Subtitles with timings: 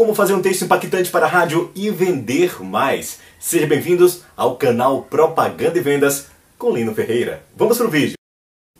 [0.00, 3.18] Como fazer um texto impactante para a rádio e vender mais?
[3.38, 7.42] Sejam bem-vindos ao canal Propaganda e Vendas com Lino Ferreira.
[7.54, 8.14] Vamos para o vídeo.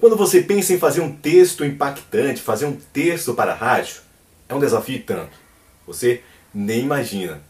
[0.01, 3.97] Quando você pensa em fazer um texto impactante, fazer um texto para a rádio,
[4.49, 5.37] é um desafio tanto.
[5.87, 6.23] Você
[6.55, 7.43] nem imagina.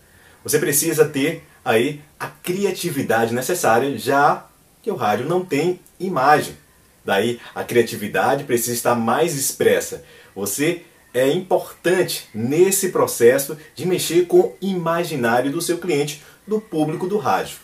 [0.43, 4.47] Você precisa ter aí a criatividade necessária, já
[4.83, 6.57] que o rádio não tem imagem.
[7.05, 10.03] Daí a criatividade precisa estar mais expressa.
[10.35, 10.83] Você
[11.13, 17.19] é importante nesse processo de mexer com o imaginário do seu cliente, do público do
[17.19, 17.59] rádio.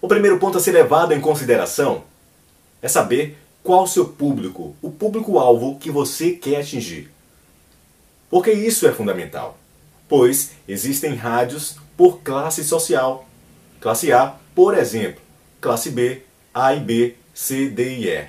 [0.00, 2.04] O primeiro ponto a ser levado em consideração
[2.80, 7.10] é saber qual o seu público, o público-alvo que você quer atingir.
[8.30, 9.58] Porque isso é fundamental,
[10.08, 13.28] pois existem rádios por classe social.
[13.80, 15.20] Classe A, por exemplo,
[15.60, 16.22] classe B,
[16.54, 18.26] A e B, C, D e E.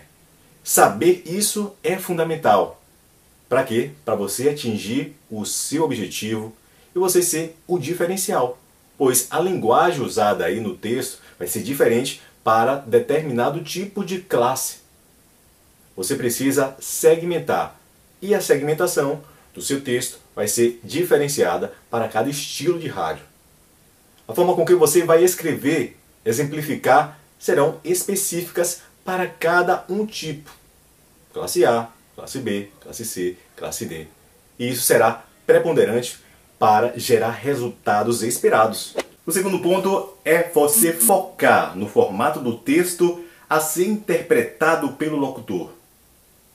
[0.63, 2.76] Saber isso é fundamental
[3.49, 3.91] para quê?
[4.03, 6.53] Para você atingir o seu objetivo
[6.95, 8.57] e você ser o diferencial.
[8.97, 14.77] Pois a linguagem usada aí no texto vai ser diferente para determinado tipo de classe.
[15.95, 17.79] Você precisa segmentar
[18.21, 19.21] e a segmentação
[19.53, 23.23] do seu texto vai ser diferenciada para cada estilo de rádio.
[24.27, 30.51] A forma com que você vai escrever, exemplificar, serão específicas para cada um tipo.
[31.33, 34.07] Classe A, classe B, classe C, classe D.
[34.57, 36.17] E isso será preponderante
[36.57, 38.95] para gerar resultados esperados.
[39.23, 45.71] O segundo ponto é você focar no formato do texto a ser interpretado pelo locutor.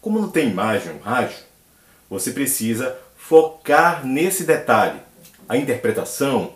[0.01, 1.39] Como não tem imagem rádio,
[2.11, 5.01] você precisa focar nesse detalhe.
[5.49, 6.55] A interpretação,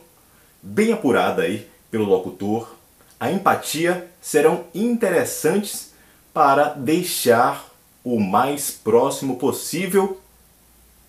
[0.60, 2.74] bem apurada aí pelo locutor,
[3.20, 5.92] a empatia serão interessantes
[6.34, 7.75] para deixar
[8.06, 10.20] o mais próximo possível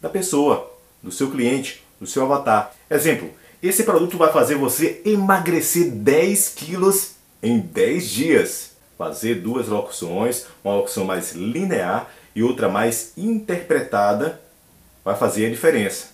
[0.02, 2.74] da pessoa, do seu cliente, do seu avatar.
[2.90, 3.30] Exemplo,
[3.62, 7.12] esse produto vai fazer você emagrecer 10 quilos
[7.44, 8.72] em 10 dias.
[8.98, 14.42] Fazer duas locuções, uma locução mais linear e outra mais interpretada,
[15.06, 16.08] vai fazer a diferença.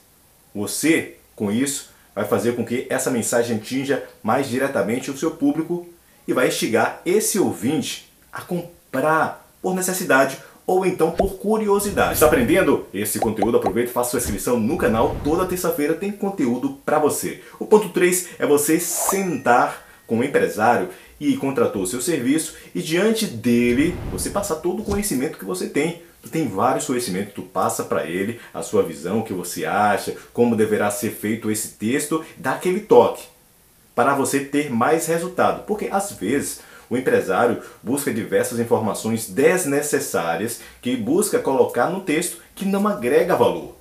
[0.53, 5.87] Você, com isso, vai fazer com que essa mensagem atinja mais diretamente o seu público
[6.27, 12.13] e vai instigar esse ouvinte a comprar por necessidade ou então por curiosidade.
[12.13, 13.57] Está aprendendo esse conteúdo?
[13.57, 15.15] Aproveita e faça sua inscrição no canal.
[15.23, 17.41] Toda terça-feira tem conteúdo para você.
[17.59, 23.25] O ponto 3 é você sentar com o empresário e contratou seu serviço e diante
[23.25, 26.01] dele você passar todo o conhecimento que você tem.
[26.21, 30.15] Tu tem vários conhecimentos, tu passa para ele a sua visão, o que você acha,
[30.31, 33.23] como deverá ser feito esse texto, dá aquele toque
[33.93, 35.65] para você ter mais resultado.
[35.65, 42.65] Porque às vezes o empresário busca diversas informações desnecessárias que busca colocar no texto que
[42.65, 43.75] não agrega valor.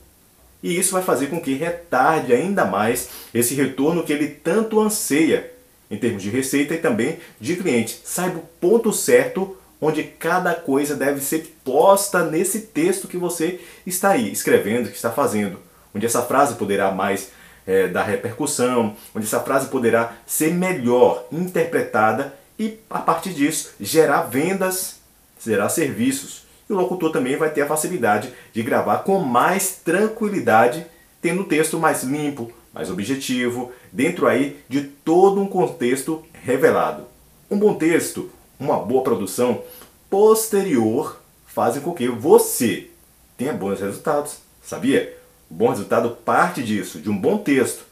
[0.62, 5.50] E isso vai fazer com que retarde ainda mais esse retorno que ele tanto anseia
[5.90, 8.00] em termos de receita e também de cliente.
[8.04, 14.10] Saiba o ponto certo onde cada coisa deve ser posta nesse texto que você está
[14.10, 15.58] aí escrevendo, que está fazendo.
[15.92, 17.30] Onde essa frase poderá mais
[17.66, 24.22] é, dar repercussão, onde essa frase poderá ser melhor interpretada e a partir disso gerar
[24.22, 25.00] vendas,
[25.42, 26.42] gerar serviços.
[26.68, 30.86] E o locutor também vai ter a facilidade de gravar com mais tranquilidade,
[31.20, 37.04] tendo o texto mais limpo, mais objetivo, dentro aí de todo um contexto revelado.
[37.50, 39.62] Um bom texto, uma boa produção
[40.08, 42.88] posterior fazem com que você
[43.36, 44.38] tenha bons resultados.
[44.62, 45.16] Sabia?
[45.50, 47.84] O bom resultado parte disso, de um bom texto,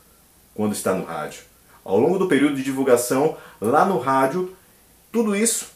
[0.54, 1.49] quando está no rádio.
[1.84, 4.54] Ao longo do período de divulgação, lá no rádio,
[5.12, 5.68] tudo isso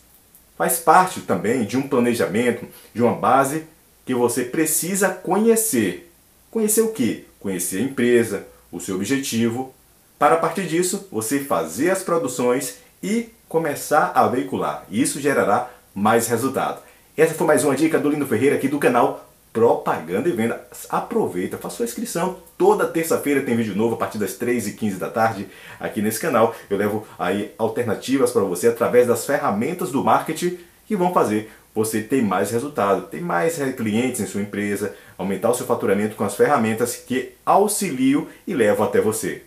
[0.57, 3.65] faz parte também de um planejamento, de uma base
[4.05, 6.13] que você precisa conhecer.
[6.51, 7.27] Conhecer o que?
[7.41, 9.75] Conhecer a empresa, o seu objetivo,
[10.19, 14.85] para a partir disso você fazer as produções e começar a veicular.
[14.91, 16.83] Isso gerará mais resultado.
[17.17, 20.67] Essa foi mais uma dica do Lindo Ferreira aqui do canal propaganda e venda.
[20.91, 22.39] Aproveita, faça sua inscrição.
[22.59, 25.47] Toda terça-feira tem vídeo novo a partir das 3h15 da tarde
[25.79, 26.55] aqui nesse canal.
[26.69, 32.01] Eu levo aí alternativas para você através das ferramentas do marketing que vão fazer você
[32.01, 36.35] ter mais resultado, ter mais clientes em sua empresa, aumentar o seu faturamento com as
[36.35, 39.45] ferramentas que auxiliam e levam até você.